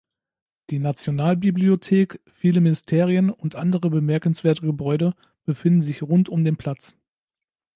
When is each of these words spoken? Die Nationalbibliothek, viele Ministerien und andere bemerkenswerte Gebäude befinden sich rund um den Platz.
Die 0.71 0.79
Nationalbibliothek, 0.79 2.21
viele 2.25 2.59
Ministerien 2.59 3.29
und 3.29 3.53
andere 3.55 3.91
bemerkenswerte 3.91 4.63
Gebäude 4.63 5.13
befinden 5.45 5.83
sich 5.83 6.01
rund 6.01 6.27
um 6.27 6.43
den 6.43 6.57
Platz. 6.57 6.95